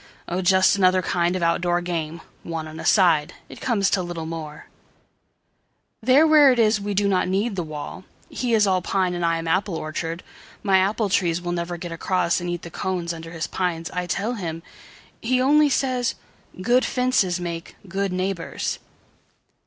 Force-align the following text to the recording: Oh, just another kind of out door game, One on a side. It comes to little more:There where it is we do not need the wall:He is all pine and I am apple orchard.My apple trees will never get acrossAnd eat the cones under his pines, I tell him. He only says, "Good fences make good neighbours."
Oh, 0.27 0.41
just 0.41 0.75
another 0.75 1.03
kind 1.03 1.35
of 1.35 1.43
out 1.43 1.61
door 1.61 1.79
game, 1.79 2.21
One 2.41 2.67
on 2.67 2.79
a 2.79 2.85
side. 2.87 3.35
It 3.49 3.61
comes 3.61 3.87
to 3.91 4.01
little 4.01 4.25
more:There 4.25 6.25
where 6.25 6.51
it 6.51 6.57
is 6.57 6.81
we 6.81 6.95
do 6.95 7.07
not 7.07 7.27
need 7.27 7.55
the 7.55 7.61
wall:He 7.61 8.55
is 8.55 8.65
all 8.65 8.81
pine 8.81 9.13
and 9.13 9.23
I 9.23 9.37
am 9.37 9.47
apple 9.47 9.75
orchard.My 9.75 10.79
apple 10.79 11.09
trees 11.09 11.39
will 11.39 11.51
never 11.51 11.77
get 11.77 11.91
acrossAnd 11.91 12.49
eat 12.49 12.63
the 12.63 12.71
cones 12.71 13.13
under 13.13 13.29
his 13.29 13.45
pines, 13.45 13.91
I 13.91 14.07
tell 14.07 14.33
him. 14.33 14.63
He 15.21 15.39
only 15.39 15.69
says, 15.69 16.15
"Good 16.59 16.83
fences 16.83 17.39
make 17.39 17.75
good 17.87 18.11
neighbours." 18.11 18.79